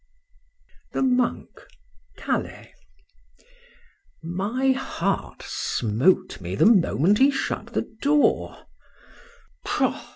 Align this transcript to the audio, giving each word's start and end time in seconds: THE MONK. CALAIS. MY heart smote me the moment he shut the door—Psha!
THE 0.93 1.03
MONK. 1.03 1.61
CALAIS. 2.17 2.69
MY 4.23 4.71
heart 4.71 5.43
smote 5.43 6.41
me 6.41 6.55
the 6.55 6.65
moment 6.65 7.19
he 7.19 7.29
shut 7.29 7.73
the 7.73 7.83
door—Psha! 8.01 10.01